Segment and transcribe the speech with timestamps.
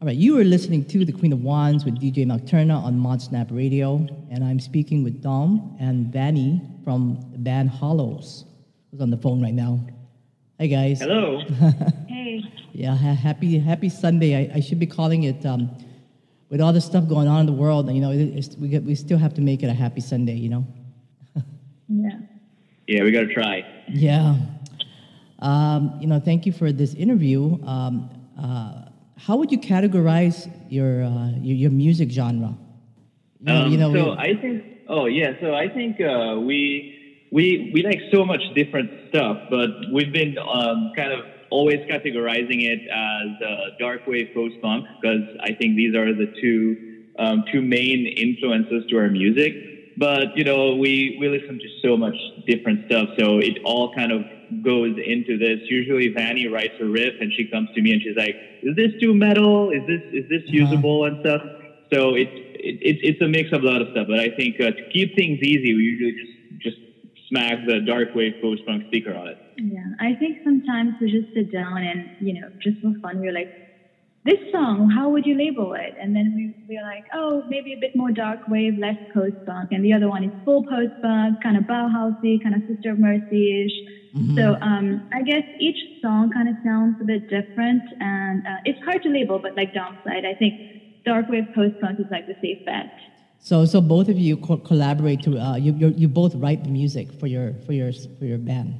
[0.00, 3.48] All right, you are listening to The Queen of Wands with DJ Nocturna on ModSnap
[3.50, 8.44] Radio, and I'm speaking with Dom and Vanny from the band Hallows,
[8.92, 9.84] who's on the phone right now.
[10.56, 11.00] Hey guys.
[11.00, 11.42] Hello.
[12.08, 12.44] Hey.
[12.72, 14.36] Yeah, ha- happy happy Sunday.
[14.36, 15.76] I, I should be calling it um,
[16.48, 17.88] with all the stuff going on in the world.
[17.88, 20.00] And you know, it, it's, we get, we still have to make it a happy
[20.00, 20.34] Sunday.
[20.34, 20.66] You know.
[21.88, 22.20] Yeah.
[22.86, 23.66] Yeah, we got to try.
[23.88, 24.36] Yeah.
[25.40, 27.58] Um, you know, thank you for this interview.
[27.64, 28.10] Um,
[28.40, 28.87] uh,
[29.18, 32.56] how would you categorize your uh, your, your music genre?
[33.40, 34.62] You know, Um, you know, so we- I think.
[34.86, 35.32] Oh yeah.
[35.40, 36.94] So I think uh, we
[37.30, 42.60] we we like so much different stuff, but we've been um, kind of always categorizing
[42.72, 46.76] it as uh, dark wave post punk because I think these are the two
[47.18, 49.52] um, two main influences to our music.
[49.96, 52.16] But you know, we we listen to so much
[52.46, 54.24] different stuff, so it all kind of
[54.62, 55.60] goes into this.
[55.68, 58.92] Usually, Vanny writes a riff, and she comes to me and she's like, "Is this
[59.00, 59.70] too metal?
[59.70, 60.64] Is this is this Uh-huh.
[60.64, 61.42] usable and stuff?"
[61.92, 64.06] So it, it, it it's a mix of a lot of stuff.
[64.08, 66.78] But I think uh, to keep things easy, we usually just just
[67.28, 69.38] smack the dark wave post punk speaker on it.
[69.56, 69.84] Yeah.
[70.00, 73.50] I think sometimes we just sit down and, you know, just for fun, we're like,
[74.24, 75.94] this song, how would you label it?
[76.00, 79.68] And then we, we're like, oh, maybe a bit more dark wave, less post punk.
[79.72, 82.98] And the other one is full post punk, kind of Bauhausy, kind of Sister of
[82.98, 83.72] Mercy ish.
[84.38, 87.84] So um, I guess each song kind of sounds a bit different.
[88.00, 90.56] And uh, it's hard to label, but like Dom said, I think
[91.04, 92.90] dark wave post punk is like the safe bet.
[93.38, 96.70] so so both of you co- collaborate to uh, you you you both write the
[96.70, 98.78] music for your for your for your band.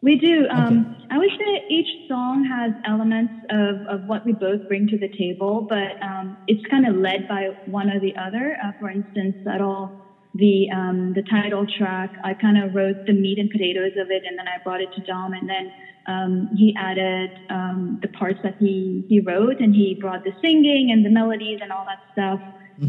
[0.00, 0.46] We do.
[0.48, 4.98] Um, I would say each song has elements of, of what we both bring to
[4.98, 8.56] the table, but um, it's kind of led by one or the other.
[8.62, 9.94] Uh, for instance, Subtle,
[10.34, 14.22] the um, the title track, I kind of wrote the meat and potatoes of it,
[14.26, 15.72] and then I brought it to Dom, and then
[16.06, 20.90] um, he added um, the parts that he he wrote, and he brought the singing
[20.90, 22.40] and the melodies and all that stuff.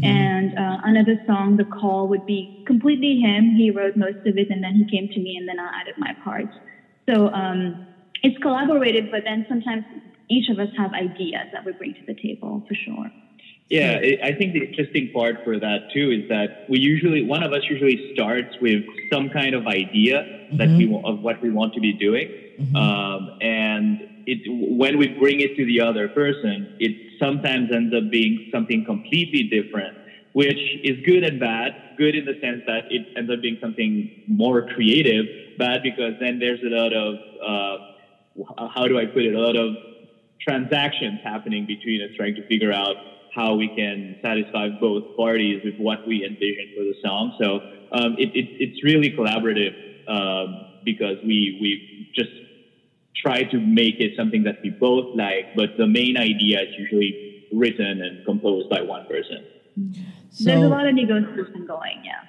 [0.02, 3.50] And uh, another song, The Call, would be completely him.
[3.50, 5.94] He wrote most of it, and then he came to me, and then I added
[5.96, 6.54] my parts.
[7.08, 7.78] So um,
[8.22, 9.84] it's collaborative, but then sometimes
[10.28, 13.10] each of us have ideas that we bring to the table for sure.
[13.70, 17.42] Yeah, I I think the interesting part for that too is that we usually one
[17.44, 20.26] of us usually starts with some kind of idea
[20.58, 22.32] that we of what we want to be doing,
[22.74, 28.08] um, and it when we bring it to the other person, it sometimes ends up
[28.10, 29.96] being something completely different,
[30.32, 31.74] which is good and bad.
[31.96, 35.26] Good in the sense that it ends up being something more creative.
[35.56, 37.76] Bad because then there's a lot of uh,
[38.74, 39.34] how do I put it?
[39.34, 39.76] A lot of
[40.40, 42.96] transactions happening between us trying to figure out
[43.34, 47.36] how we can satisfy both parties with what we envision for the song.
[47.40, 47.60] So
[47.92, 49.74] um, it, it, it's really collaborative
[50.08, 52.30] um, because we we just
[53.16, 57.46] try to make it something that we both like, but the main idea is usually
[57.52, 59.44] written and composed by one person.
[60.40, 62.22] There's a lot of negotiation going, yeah.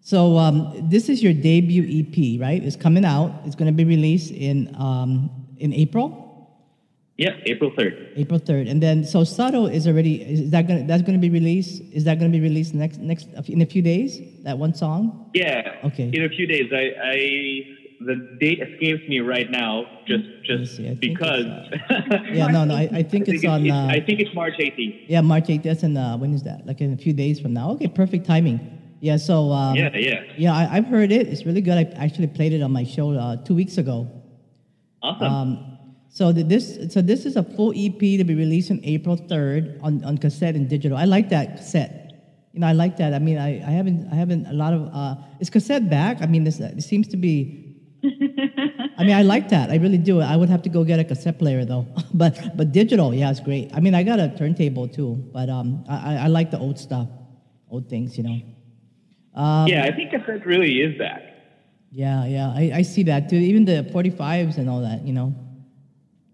[0.00, 2.62] so um, this is your debut EP, right?
[2.62, 3.32] It's coming out.
[3.44, 6.29] It's going to be released in um, in April.
[7.20, 7.94] Yeah, April third.
[8.16, 11.82] April third, and then so Subtle is already is that gonna that's gonna be released?
[11.92, 14.10] Is that gonna be released next next in a few days?
[14.44, 15.30] That one song.
[15.34, 15.76] Yeah.
[15.88, 16.08] Okay.
[16.16, 17.16] In a few days, I, I
[18.08, 21.44] the date escapes me right now, just just see, I think because.
[22.32, 23.66] Yeah, no, no, I, I think it's on.
[23.66, 25.04] it's- Uh, I think it's March 18th.
[25.06, 25.62] yeah, March 18th.
[25.64, 26.66] That's in uh, when is that?
[26.66, 27.72] Like in a few days from now.
[27.72, 28.58] Okay, perfect timing.
[29.02, 30.22] Yeah, so um, Yeah, yeah.
[30.38, 31.28] yeah, I, I've heard it.
[31.28, 31.76] It's really good.
[31.76, 34.08] I actually played it on my show uh, two weeks ago.
[35.02, 35.32] Awesome.
[35.32, 35.69] Um,
[36.12, 39.80] so the, this so this is a full EP to be released on April 3rd
[39.82, 40.98] on, on cassette and digital.
[40.98, 41.96] I like that cassette.
[42.52, 43.14] You know, I like that.
[43.14, 46.20] I mean, I, I haven't I haven't a lot of uh, is cassette back?
[46.20, 47.66] I mean, this it seems to be.
[48.98, 49.70] I mean, I like that.
[49.70, 50.20] I really do.
[50.20, 51.86] I would have to go get a cassette player though.
[52.14, 53.70] but but digital, yeah, it's great.
[53.72, 56.78] I mean, I got a turntable too, but um, I, I- I like the old
[56.78, 57.08] stuff,
[57.70, 58.40] old things, you know.
[59.40, 61.22] Um, yeah, I think cassette really is back.
[61.92, 63.36] Yeah, yeah, I, I see that too.
[63.36, 65.34] Even the 45s and all that, you know.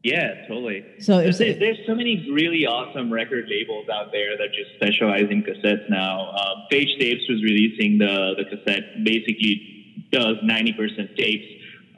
[0.07, 0.85] Yeah, totally.
[1.01, 5.43] So There's, there's so many really awesome record labels out there that just specialize in
[5.43, 6.31] cassettes now.
[6.31, 11.45] Um, Page Tapes was releasing the, the cassette, basically does 90% tapes.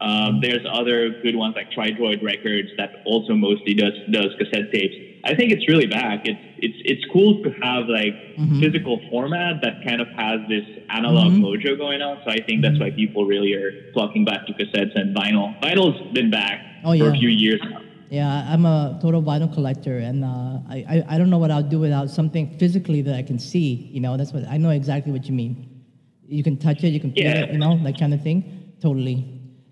[0.01, 4.95] Um, there's other good ones like Tridroid Records that also mostly does does cassette tapes.
[5.25, 6.21] I think it's really back.
[6.25, 8.15] It's it's it's cool to have like
[8.61, 12.23] physical format that kind of has this analog mojo going on.
[12.25, 15.61] So I think that's why people really are flocking back to cassettes and vinyl.
[15.61, 17.83] Vinyl's been back Oh, for a few years now.
[18.11, 21.63] Yeah, I'm a total vinyl collector, and uh, I, I I don't know what I'll
[21.63, 23.91] do without something physically that I can see.
[23.93, 25.83] You know, that's what I know exactly what you mean.
[26.27, 27.45] You can touch it, you can feel Yeah.
[27.45, 28.45] it, you know, that kind of thing.
[28.81, 29.25] Totally.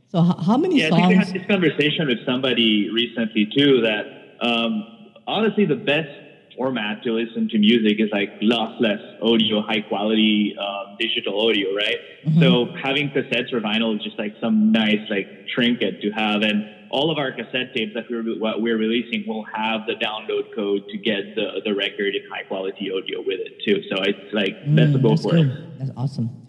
[0.09, 3.81] So h- how many Yeah, I think we had this conversation with somebody recently too
[3.83, 4.05] that
[4.41, 4.85] um,
[5.27, 6.09] honestly, the best
[6.57, 11.97] format to listen to music is like lossless audio, high quality um, digital audio, right?
[12.27, 12.41] Mm-hmm.
[12.41, 16.65] So having cassettes or vinyl is just like some nice like trinket to have, and
[16.91, 20.89] all of our cassette tapes that we're what we're releasing will have the download code
[20.89, 23.83] to get the the record in high quality audio with it too.
[23.91, 25.51] So it's like mm, that's a both worlds.
[25.79, 26.47] That's awesome.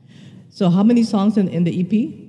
[0.50, 2.28] So how many songs in, in the EP?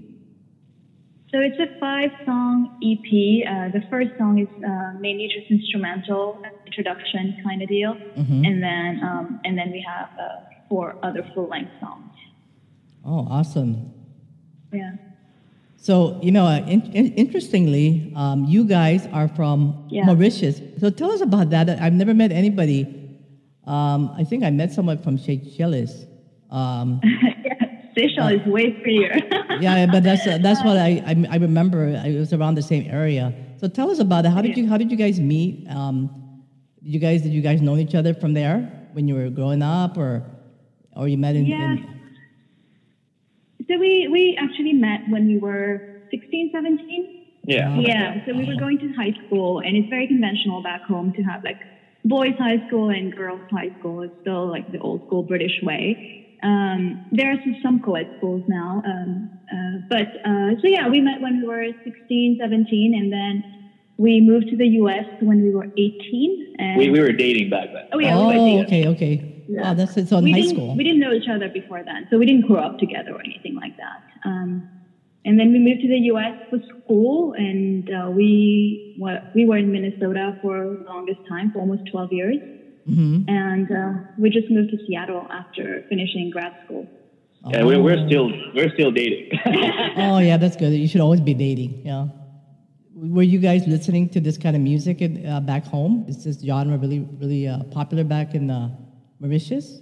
[1.30, 3.08] So it's a five song EP.
[3.46, 8.44] Uh, the first song is uh, mainly just instrumental, introduction kind of deal, mm-hmm.
[8.44, 12.12] and then um, and then we have uh, four other full length songs.
[13.04, 13.92] Oh, awesome!
[14.72, 14.92] Yeah.
[15.80, 20.04] So you know, uh, in, in, interestingly, um, you guys are from yeah.
[20.04, 20.60] Mauritius.
[20.80, 21.70] So tell us about that.
[21.70, 22.94] I've never met anybody.
[23.64, 26.04] Um, I think I met someone from Seychelles.
[26.50, 27.00] Um,
[27.96, 29.14] Seychelles is way prettier.
[29.60, 31.86] yeah, but that's uh, that's what I, I, I remember.
[31.86, 33.32] It was around the same area.
[33.58, 34.30] So tell us about it.
[34.30, 35.68] How did you how did you guys meet?
[35.68, 36.42] Um,
[36.82, 39.62] did you guys did you guys know each other from there when you were growing
[39.62, 40.24] up, or
[40.96, 41.46] or you met in?
[41.46, 41.72] Yeah.
[41.72, 41.97] In...
[43.70, 47.06] So we we actually met when we were 16, 17.
[47.46, 47.78] Yeah.
[47.78, 48.14] Yeah.
[48.26, 51.42] So we were going to high school, and it's very conventional back home to have
[51.44, 51.58] like
[52.04, 54.02] boys' high school and girls' high school.
[54.02, 55.98] It's still like the old school British way.
[56.42, 61.20] Um, there are some co-ed schools now, um, uh, but uh, so yeah, we met
[61.20, 63.44] when we were 16, 17, and then
[63.96, 65.06] we moved to the U.S.
[65.18, 66.38] when we were 18.
[66.58, 67.82] And we, we were dating back then.
[67.92, 69.20] Oh yeah, oh, we okay, okay.
[69.48, 69.70] Yeah.
[69.70, 70.76] Oh, that's it's on we high school.
[70.76, 73.54] We didn't know each other before then, so we didn't grow up together or anything
[73.54, 74.02] like that.
[74.24, 74.68] Um,
[75.24, 76.36] and then we moved to the U.S.
[76.50, 81.60] for school, and uh, we well, we were in Minnesota for the longest time, for
[81.60, 82.36] almost 12 years.
[82.88, 83.28] Mm-hmm.
[83.28, 86.86] And uh, we just moved to Seattle after finishing grad school.
[87.46, 89.38] Yeah, we're, we're still we're still dating.
[89.96, 90.72] oh yeah, that's good.
[90.72, 91.82] You should always be dating.
[91.86, 92.08] Yeah.
[92.94, 96.04] Were you guys listening to this kind of music in, uh, back home?
[96.08, 98.70] Is this genre really really uh, popular back in uh,
[99.20, 99.80] Mauritius?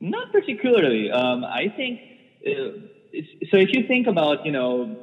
[0.00, 1.10] Not particularly.
[1.10, 2.00] Um, I think
[2.46, 2.52] uh,
[3.50, 3.56] so.
[3.56, 4.96] If you think about, you know,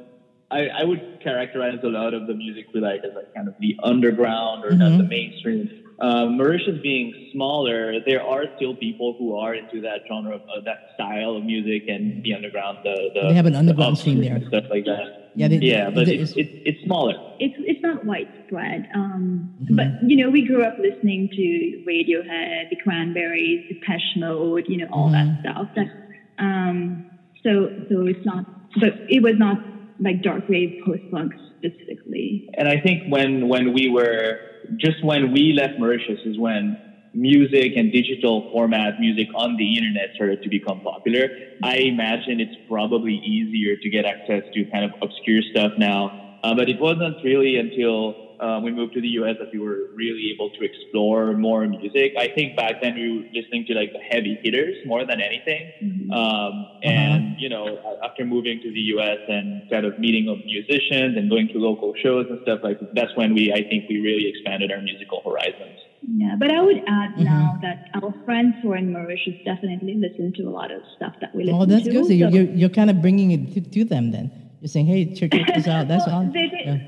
[0.50, 3.54] I, I, would characterize a lot of the music we like as like kind of
[3.58, 4.78] the underground or mm-hmm.
[4.78, 5.84] not the mainstream.
[6.00, 10.60] Um, Mauritius being smaller, there are still people who are into that genre, of, uh,
[10.64, 12.78] that style of music and the underground.
[12.82, 15.23] The, the they have an underground scene there, stuff like that.
[15.36, 17.14] Yeah, they, yeah, but it's, it's, it's smaller.
[17.40, 18.88] It's it's not widespread.
[18.94, 19.76] Um, mm-hmm.
[19.76, 24.86] But you know, we grew up listening to Radiohead, the Cranberries, Depeche Mode, you know,
[24.92, 25.42] all mm-hmm.
[25.42, 25.68] that stuff.
[25.74, 27.10] That, um,
[27.42, 28.44] so so it's not,
[28.80, 29.58] but it was not
[29.98, 32.48] like dark wave post punk specifically.
[32.54, 34.38] And I think when when we were
[34.78, 36.78] just when we left Mauritius is when
[37.14, 41.28] music and digital format music on the internet started to become popular.
[41.62, 46.38] I imagine it's probably easier to get access to kind of obscure stuff now.
[46.42, 49.88] Uh, but it wasn't really until um, we moved to the US that we were
[49.94, 52.12] really able to explore more music.
[52.18, 55.72] I think back then we were listening to like the heavy hitters more than anything.
[55.82, 56.10] Mm-hmm.
[56.10, 56.78] Um, uh-huh.
[56.82, 57.34] and, uh-huh.
[57.38, 61.48] you know, after moving to the US and kind of meeting of musicians and going
[61.48, 64.82] to local shows and stuff like that's when we, I think we really expanded our
[64.82, 65.78] musical horizons.
[66.06, 67.24] Yeah, but I would add mm-hmm.
[67.24, 71.14] now that our friends who are in Mauritius definitely listen to a lot of stuff
[71.20, 71.62] that we listen to.
[71.62, 71.92] Oh, that's to.
[71.92, 72.06] good.
[72.06, 74.30] So, you're, you're kind of bringing it to, to, them then.
[74.60, 75.88] You're saying, hey, check this out.
[75.88, 76.24] That's well, all.
[76.26, 76.78] They, they, yeah.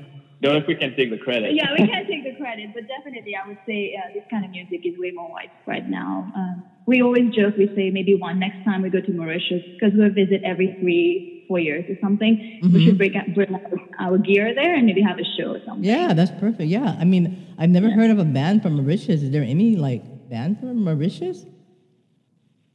[0.41, 1.55] Don't know if we can take the credit.
[1.55, 4.51] Yeah, we can take the credit, but definitely I would say uh, this kind of
[4.51, 6.31] music is way more widespread now.
[6.35, 9.97] Um, we always joke, we say maybe one next time we go to Mauritius, because
[9.97, 12.73] we visit every three, four years or something, mm-hmm.
[12.73, 13.55] we should bring, bring
[13.99, 15.83] our gear there and maybe have a show or something.
[15.83, 16.69] Yeah, that's perfect.
[16.69, 17.95] Yeah, I mean, I've never yeah.
[17.95, 19.21] heard of a band from Mauritius.
[19.21, 21.45] Is there any like band from Mauritius?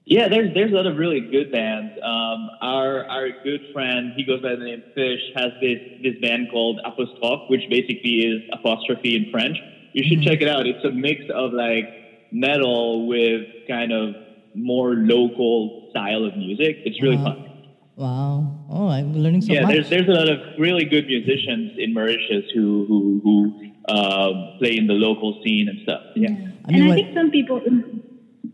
[0.05, 1.93] Yeah, there's there's a lot of really good bands.
[2.03, 6.49] Um, our our good friend, he goes by the name Fish, has this this band
[6.51, 9.57] called Apostrophe, which basically is apostrophe in French.
[9.93, 10.29] You should mm-hmm.
[10.29, 10.67] check it out.
[10.67, 11.85] It's a mix of like
[12.33, 14.15] metal with kind of
[14.55, 16.79] more local style of music.
[16.85, 17.37] It's really wow.
[17.37, 17.52] fun.
[17.97, 18.67] Wow!
[18.71, 19.75] Oh, I'm learning so yeah, much.
[19.75, 24.77] there's there's a lot of really good musicians in Mauritius who who who uh, play
[24.77, 26.03] in the local scene and stuff.
[26.17, 26.49] Yeah, yeah.
[26.67, 27.61] I mean, and I think some people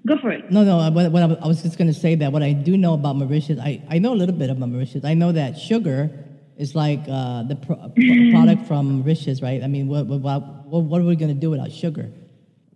[0.08, 0.50] Go for it.
[0.50, 0.90] No, no.
[0.90, 3.58] What, what I was just going to say that what I do know about Mauritius,
[3.60, 5.04] I, I know a little bit about Mauritius.
[5.04, 6.10] I know that sugar
[6.56, 7.76] is like uh, the pro-
[8.32, 9.62] product from Mauritius, right?
[9.62, 10.22] I mean, what, what,
[10.66, 12.10] what are we going to do without sugar?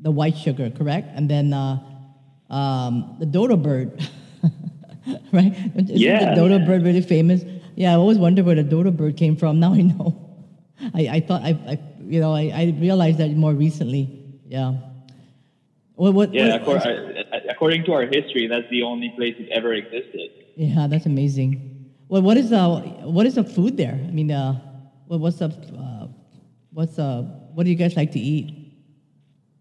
[0.00, 1.09] The white sugar, correct?
[1.14, 1.78] And then uh,
[2.50, 4.07] um, the dodo bird,
[5.32, 5.52] right?
[5.75, 6.30] Isn't yeah.
[6.30, 7.44] the dodo bird really famous?
[7.75, 9.61] Yeah, I always wondered where the dodo bird came from.
[9.64, 10.18] Now I know.
[10.94, 14.18] I, I thought I, I you know I, I realized that more recently.
[14.47, 14.75] Yeah.
[15.94, 16.85] What, what, yeah, what,
[17.49, 20.30] according to our history, that's the only place it ever existed.
[20.56, 21.92] Yeah, that's amazing.
[22.09, 22.61] Well, what is the
[23.04, 23.94] what is the food there?
[23.94, 24.54] I mean, uh,
[25.06, 26.09] what's the uh,
[26.73, 27.23] what's uh,
[27.54, 28.62] what do you guys like to eat?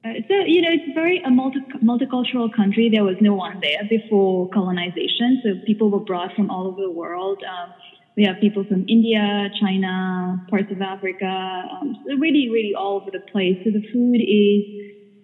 [0.04, 2.90] Uh, so you know, it's very a multi- multicultural country.
[2.92, 6.92] There was no one there before colonization, so people were brought from all over the
[6.92, 7.40] world.
[7.48, 7.74] Um,
[8.18, 13.12] we have people from India, China, parts of Africa, um, so really, really all over
[13.12, 13.58] the place.
[13.64, 14.64] So the food is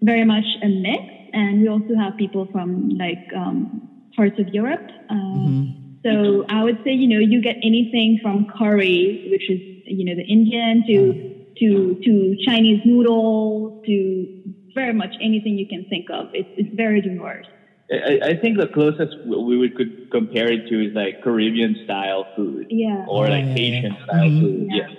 [0.04, 1.02] very much a mix,
[1.34, 3.70] and we also have people from like um,
[4.16, 4.86] parts of Europe.
[5.10, 5.74] Um,
[6.06, 10.16] So I would say, you know, you get anything from curry, which is you know
[10.16, 11.16] the Indian, to
[11.60, 14.30] to to Chinese noodles, to
[14.82, 16.24] very much anything you can think of.
[16.40, 17.48] It's it's very diverse.
[18.12, 19.12] I, I think the closest
[19.50, 23.06] we would could compare it to is like Caribbean style food Yeah.
[23.14, 23.60] or Oh, like yeah, yeah.
[23.60, 24.40] Haitian style Mhm.
[24.42, 24.68] food.
[24.70, 24.78] Yeah.
[24.82, 24.92] Yes.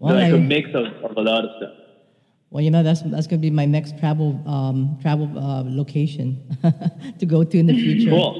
[0.00, 1.74] Well, like I- a mix of, of a lot of stuff.
[2.50, 6.28] Well, you know that's that's gonna be my next travel um, travel uh, location
[7.20, 8.10] to go to in the future.
[8.10, 8.34] Cool.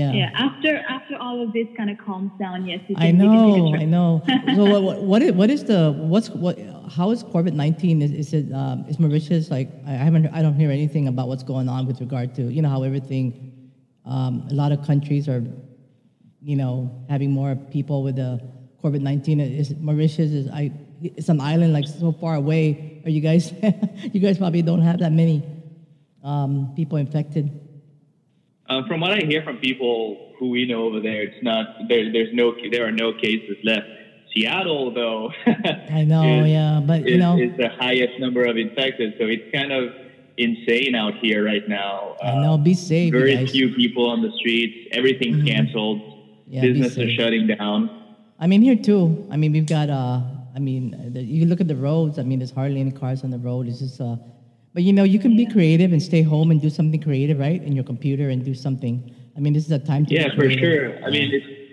[0.00, 0.12] Yeah.
[0.20, 3.18] Yeah, after after all of this kind of calms down, yes, you can, I you
[3.18, 3.82] can take a know, trip.
[3.82, 4.10] I know.
[4.58, 5.80] So what, what, what is what is the
[6.12, 6.58] what's what?
[6.90, 8.02] How is COVID nineteen?
[8.02, 9.68] Is, is it um, is Mauritius like?
[9.86, 12.68] I haven't I don't hear anything about what's going on with regard to you know
[12.68, 13.70] how everything.
[14.04, 15.42] Um, a lot of countries are,
[16.40, 18.40] you know, having more people with the
[18.82, 19.40] COVID nineteen.
[19.40, 20.72] Is Mauritius is I?
[21.02, 23.02] It's an island like so far away.
[23.04, 23.52] Are you guys?
[24.12, 25.42] you guys probably don't have that many
[26.22, 27.50] um, people infected.
[28.68, 32.12] Um, from what I hear from people who we know over there, it's not there.
[32.12, 33.86] There's no there are no cases left.
[34.36, 38.58] Seattle, though, I know, is, yeah, but you is, know, is the highest number of
[38.58, 39.14] infected.
[39.18, 39.94] So it's kind of
[40.36, 42.16] insane out here right now.
[42.22, 42.58] I know.
[42.58, 43.50] Be safe, you Very guys.
[43.50, 44.88] few people on the streets.
[44.92, 46.02] Everything's canceled.
[46.46, 48.14] Yeah, Business are shutting down.
[48.38, 49.26] I mean, here too.
[49.30, 49.88] I mean, we've got.
[49.88, 50.20] Uh,
[50.54, 52.18] I mean, the, you look at the roads.
[52.18, 53.68] I mean, there's hardly any cars on the road.
[53.68, 54.00] It's just.
[54.00, 54.16] Uh,
[54.74, 57.62] but you know, you can be creative and stay home and do something creative, right?
[57.62, 59.14] In your computer and do something.
[59.34, 60.14] I mean, this is a time to.
[60.14, 61.02] Yeah, for sure.
[61.02, 61.65] I mean, it's,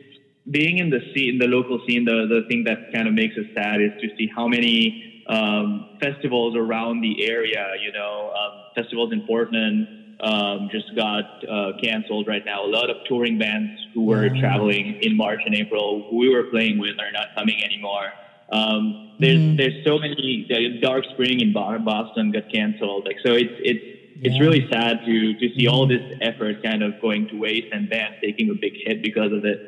[0.49, 3.45] being in the scene, the local scene, the, the thing that kind of makes us
[3.53, 4.95] sad is to see how many
[5.27, 9.87] um, festivals around the area, you know, um, festivals in Portland
[10.19, 12.65] um, just got uh, canceled right now.
[12.65, 14.39] A lot of touring bands who were Yeah.
[14.41, 18.13] traveling in March and April, who we were playing with, are not coming anymore.
[18.51, 20.45] Um, there's there's so many.
[20.79, 23.05] Dark Spring in Boston got canceled.
[23.05, 23.83] Like so, it's it's
[24.21, 27.87] it's really sad to to see all this effort kind of going to waste and
[27.87, 29.61] bands taking a big hit because of it.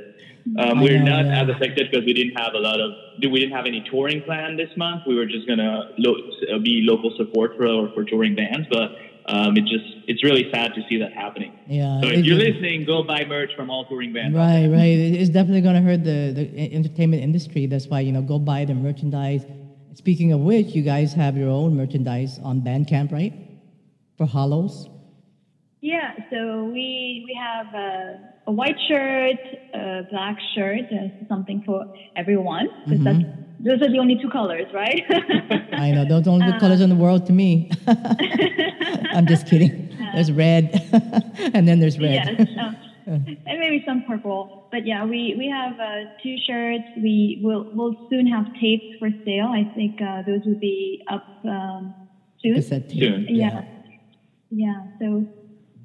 [0.57, 1.41] Um, we're know, not yeah.
[1.41, 4.55] as affected because we didn't have a lot of we didn't have any touring plan
[4.55, 5.03] this month.
[5.07, 6.21] We were just gonna lo-
[6.53, 8.91] uh, be local support for for touring bands, but
[9.27, 11.51] um, it just it's really sad to see that happening.
[11.67, 11.99] Yeah.
[12.01, 14.35] So if you're listening, go buy merch from all touring bands.
[14.35, 14.97] Right, right.
[15.19, 17.65] It's definitely going to hurt the, the entertainment industry.
[17.65, 19.43] That's why, you know, go buy the merchandise.
[19.95, 23.33] Speaking of which, you guys have your own merchandise on Bandcamp, right?
[24.17, 24.89] For Hallows.
[25.85, 29.37] Yeah, so we we have a, a white shirt,
[29.71, 33.23] a black shirt, uh, something for everyone because that's
[33.59, 35.03] those are the only two colors, right?
[35.73, 37.69] I know, those are the only good colors in the world to me.
[39.13, 39.95] I'm just kidding.
[40.15, 40.73] There's red,
[41.53, 42.35] and then there's red.
[42.39, 42.47] yes,
[43.05, 44.67] um, and maybe some purple.
[44.71, 46.85] But yeah, we we have uh, two shirts.
[46.97, 49.53] We will we'll soon have tapes for sale.
[49.53, 51.93] I think uh, those will be up um,
[52.41, 52.55] soon.
[52.55, 53.01] Cassette tape.
[53.01, 53.27] Soon.
[53.29, 53.61] Yeah.
[54.49, 54.81] Yeah.
[54.99, 55.27] So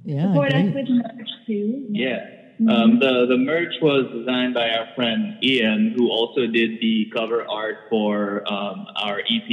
[0.04, 1.86] Yeah, support us with merch too.
[1.90, 2.36] Yeah.
[2.68, 7.46] Um, the the merch was designed by our friend Ian, who also did the cover
[7.48, 9.50] art for um, our EP.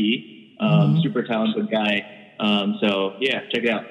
[0.60, 2.34] Um, Super talented guy.
[2.40, 3.86] Um, so yeah, check it out.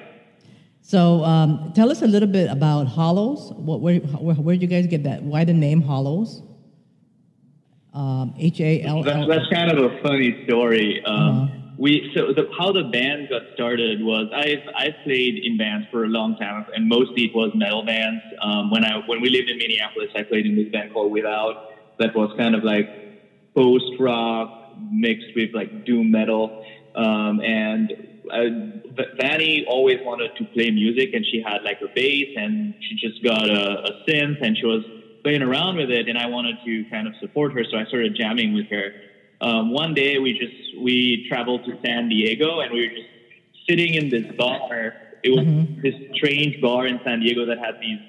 [0.81, 3.51] So, um, tell us a little bit about Hallows.
[3.53, 5.21] What, where, where, where did you guys get that?
[5.21, 6.43] Why the name Hallows?
[7.93, 11.03] Um, H A L That's, that's kind of a funny story.
[11.03, 11.56] Um, Uh-huh.
[11.77, 16.05] We so the, how the band got started was I've I've played in bands for
[16.05, 18.21] a long time, and mostly it was metal bands.
[18.41, 21.55] Um, when I when we lived in Minneapolis, I played in this band called Without.
[21.99, 22.89] That was kind of like
[23.55, 26.63] post rock mixed with like doom metal.
[26.95, 27.91] Um, and
[28.31, 32.95] uh, Vanny always wanted to play music, and she had like a bass, and she
[32.95, 34.83] just got a, a synth, and she was
[35.23, 36.09] playing around with it.
[36.09, 38.93] And I wanted to kind of support her, so I started jamming with her.
[39.41, 43.09] Um, one day, we just we traveled to San Diego, and we were just
[43.69, 44.93] sitting in this bar.
[45.23, 45.45] It was
[45.81, 47.99] this strange bar in San Diego that had these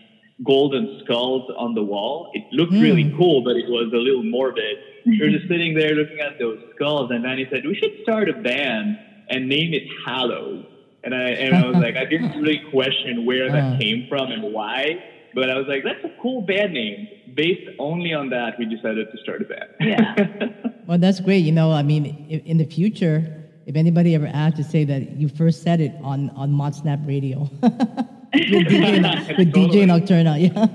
[0.45, 2.31] golden skulls on the wall.
[2.33, 4.79] It looked really cool, but it was a little morbid.
[5.05, 8.29] We were just sitting there looking at those skulls, and Manny said, "We should start
[8.29, 10.65] a band and name it Hallows."
[11.05, 14.53] And I and I was like, I didn't really question where that came from and
[14.53, 15.03] why,
[15.35, 19.11] but I was like, "That's a cool band name." Based only on that, we decided
[19.13, 19.71] to start a band.
[19.81, 20.49] Yeah.
[20.89, 21.45] Well, that's great.
[21.45, 25.19] You know, I mean, i- in the future, if anybody ever asked to say that
[25.19, 30.67] you first said it on on Mod Snap Radio with DJ, with DJ Nocturna, yeah,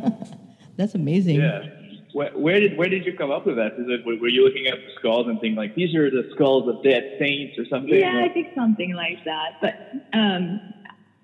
[0.77, 1.37] that's amazing.
[1.41, 1.63] yeah.
[2.13, 3.73] Where, where, did where did you come up with that?
[3.73, 6.69] Is it were you looking at the skulls and thinking like these are the skulls
[6.69, 7.95] of dead saints or something?
[7.95, 9.53] Yeah, I think something like that.
[9.61, 9.73] But
[10.15, 10.61] um,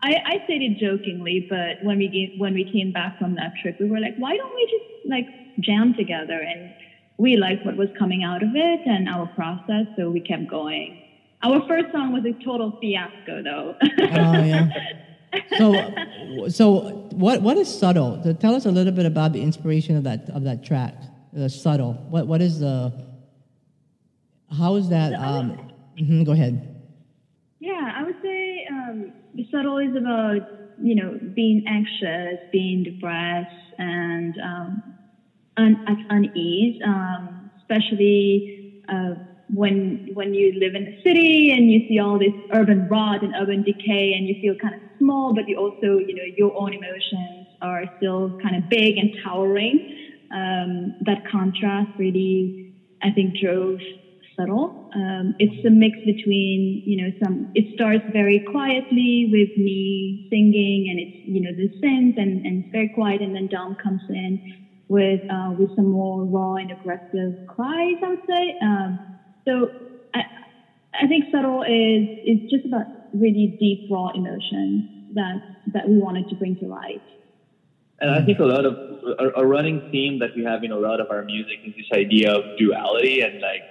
[0.01, 3.77] I, I said it jokingly, but when we when we came back from that trip,
[3.79, 5.27] we were like, why don't we just like
[5.60, 6.39] jam together?
[6.39, 6.74] And
[7.18, 11.01] we liked what was coming out of it and our process, so we kept going.
[11.44, 13.75] Our first song was a total fiasco, though.
[13.82, 14.70] oh yeah.
[15.58, 16.79] So, so
[17.12, 18.22] what what is subtle?
[18.24, 20.96] So tell us a little bit about the inspiration of that of that track.
[21.34, 21.94] The subtle.
[22.10, 22.94] What what is the?
[24.58, 25.13] How is that?
[25.13, 26.84] Um, mm-hmm, go ahead.
[27.60, 30.41] Yeah, I would say um, the not always about
[30.77, 34.83] you know being anxious, being depressed, and um,
[35.57, 38.43] un- at unease, um, especially.
[38.88, 39.15] Uh,
[39.51, 43.33] when when you live in the city and you see all this urban rot and
[43.39, 46.71] urban decay and you feel kind of small but you also you know your own
[46.74, 49.79] emotions are still kind of big and towering
[50.31, 52.51] um, that contrast really
[53.01, 53.79] i think drove
[54.39, 60.19] subtle um, it's a mix between you know some it starts very quietly with me
[60.29, 63.75] singing and it's you know the synth and, and it's very quiet and then dom
[63.75, 64.39] comes in
[64.88, 69.00] with uh, with some more raw and aggressive cries i would say um,
[69.48, 69.74] so
[70.13, 70.24] I,
[70.93, 76.27] I think subtle is is just about really deep, raw emotion that that we wanted
[76.29, 77.03] to bring to light.
[78.01, 78.77] And I think a lot of
[79.19, 81.88] a, a, running theme that we have in a lot of our music is this
[81.93, 83.65] idea of duality and like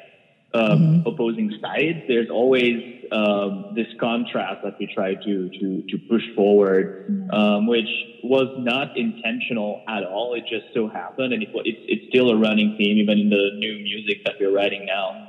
[0.55, 1.09] um, mm-hmm.
[1.09, 1.99] opposing sides.
[2.09, 7.31] There's always um, this contrast that we try to to to push forward, mm-hmm.
[7.31, 7.89] um, which
[8.25, 10.35] was not intentional at all.
[10.35, 13.51] It just so happened, and it, it's it's still a running theme even in the
[13.59, 15.29] new music that we're writing now.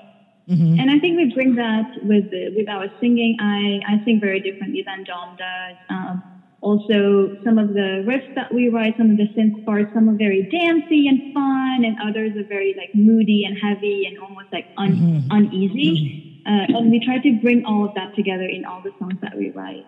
[0.50, 0.80] Mm-hmm.
[0.80, 3.38] And I think we bring that with the, with our singing.
[3.40, 5.78] I, I sing very differently than Dom does.
[5.90, 6.24] Um,
[6.62, 10.16] also, some of the riffs that we write, some of the synth parts, some are
[10.16, 14.66] very dancey and fun, and others are very like moody and heavy and almost like
[14.78, 15.28] un- mm-hmm.
[15.32, 16.42] uneasy.
[16.46, 19.38] Uh, and we try to bring all of that together in all the songs that
[19.38, 19.86] we write.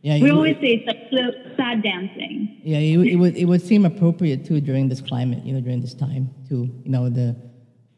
[0.00, 2.60] Yeah, we always say it's like slow, sad dancing.
[2.62, 5.80] Yeah, it, it would it would seem appropriate too during this climate, you know, during
[5.80, 6.70] this time too.
[6.84, 7.36] You know the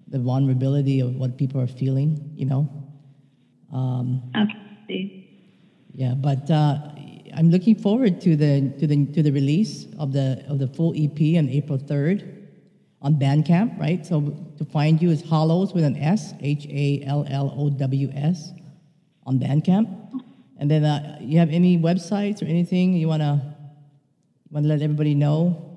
[0.09, 2.69] the vulnerability of what people are feeling, you know.
[3.73, 5.21] Um, Absolutely.
[5.95, 6.79] Yeah, but uh,
[7.35, 10.93] I'm looking forward to the to the to the release of the of the full
[10.97, 12.37] EP on April 3rd
[13.03, 14.05] on Bandcamp, right?
[14.05, 14.21] So
[14.59, 18.53] to find you is Hallows with an S, H A L L O W S,
[19.27, 19.89] on Bandcamp.
[20.59, 23.57] And then uh, you have any websites or anything you wanna
[24.51, 25.71] want to let everybody know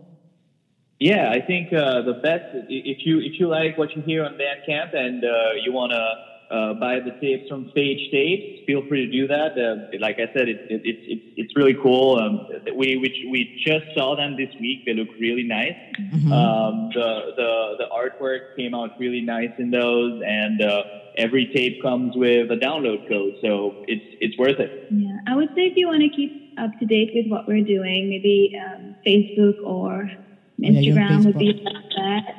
[1.04, 4.38] yeah, I think uh, the best if you if you like what you hear on
[4.40, 6.16] Bandcamp and uh, you want to
[6.54, 9.58] uh, buy the tapes from Stage Tapes, feel free to do that.
[9.58, 12.20] Uh, like I said, it's it, it, it's it's really cool.
[12.20, 14.86] Um, we we we just saw them this week.
[14.86, 15.76] They look really nice.
[16.00, 16.32] Mm-hmm.
[16.32, 20.84] Um, the the the artwork came out really nice in those, and uh,
[21.18, 24.88] every tape comes with a download code, so it's it's worth it.
[24.92, 27.66] Yeah, I would say if you want to keep up to date with what we're
[27.66, 30.12] doing, maybe um, Facebook or
[30.62, 32.36] Instagram yeah, would be like that.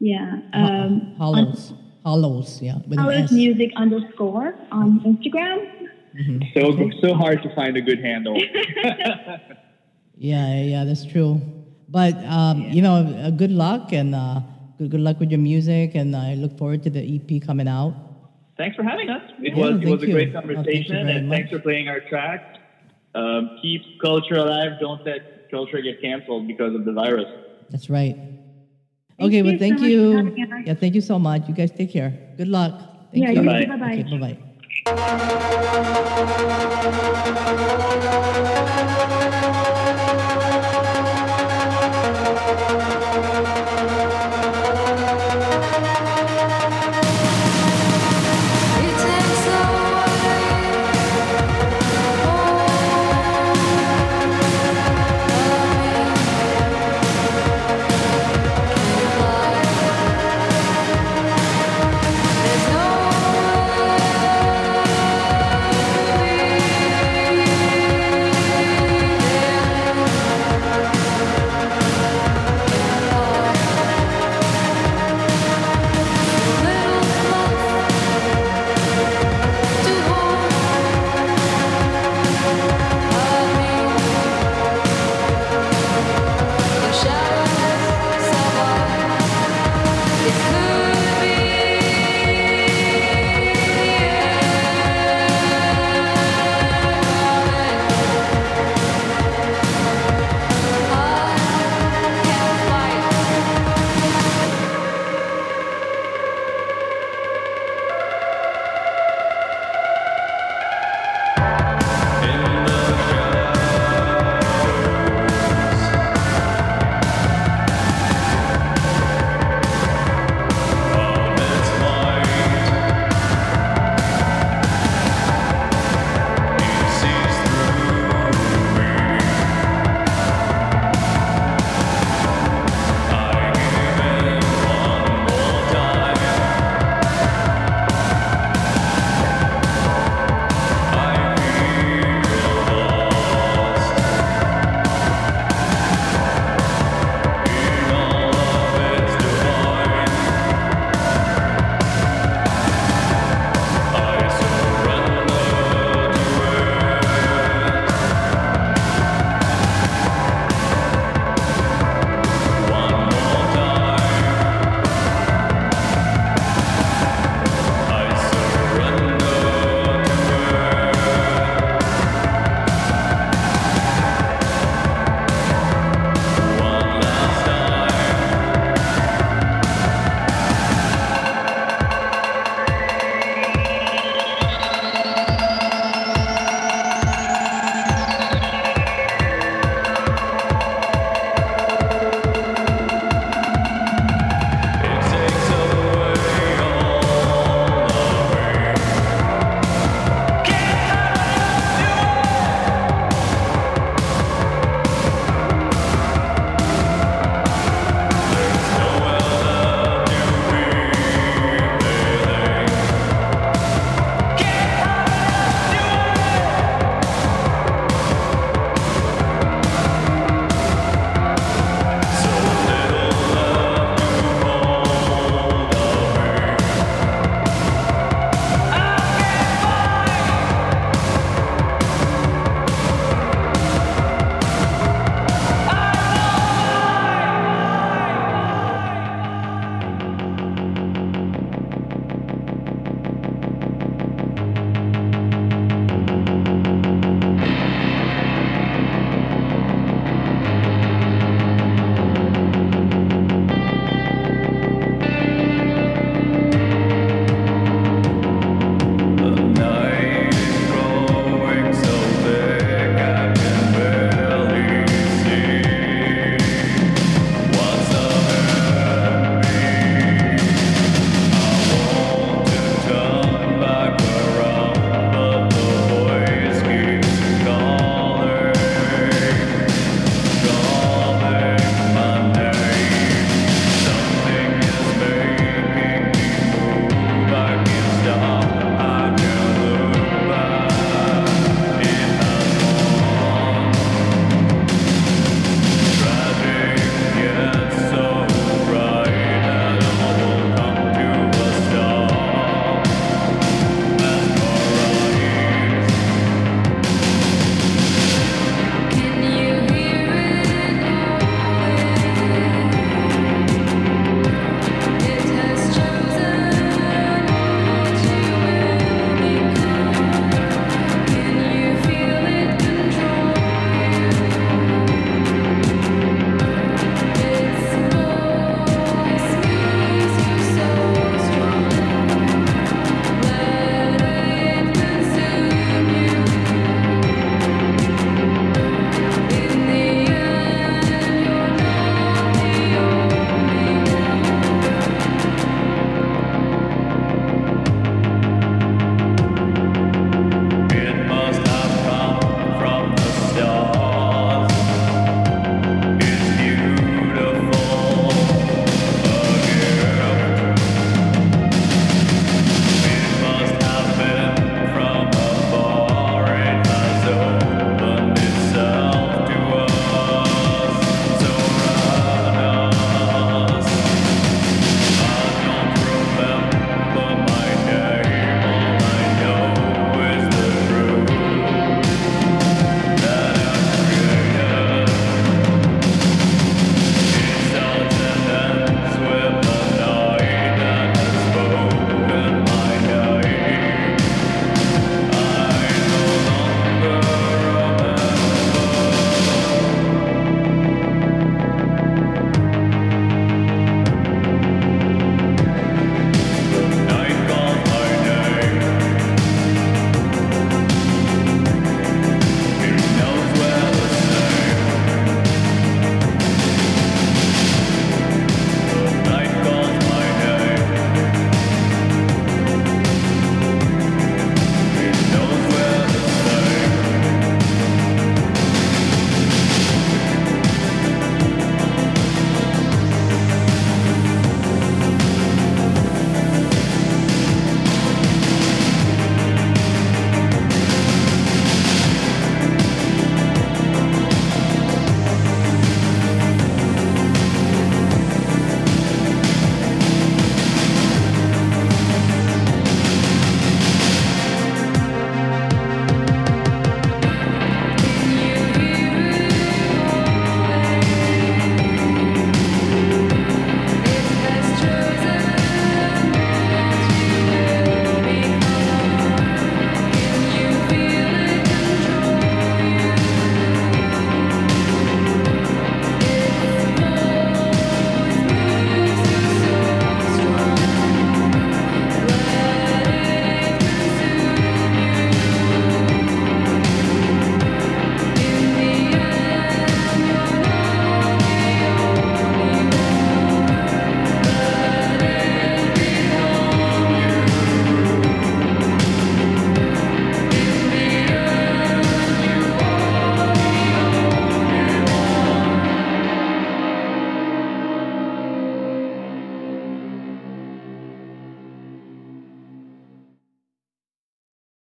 [0.00, 0.40] Yeah.
[0.52, 1.72] Um, Hallows.
[2.04, 2.78] Hallows, yeah.
[2.94, 5.88] Hallows music underscore on Instagram.
[6.14, 6.38] Mm-hmm.
[6.54, 8.36] So so hard to find a good handle.
[10.16, 11.40] yeah, yeah, that's true.
[11.88, 12.72] But um, yeah.
[12.72, 14.40] you know, uh, good luck and uh,
[14.78, 17.94] good, good luck with your music, and I look forward to the EP coming out.
[18.56, 19.22] Thanks for having us.
[19.40, 21.38] It yeah, was it was a great conversation, oh, and much.
[21.38, 22.58] thanks for playing our track.
[23.14, 24.80] Um, keep culture alive.
[24.80, 27.26] Don't let culture get canceled because of the virus.
[27.70, 28.16] That's right.
[29.20, 30.34] Okay, well, thank you.
[30.64, 31.48] Yeah, thank you so much.
[31.48, 32.12] You guys take care.
[32.36, 32.80] Good luck.
[33.12, 33.42] Thank you.
[33.42, 33.76] Bye bye.
[33.76, 34.36] bye bye.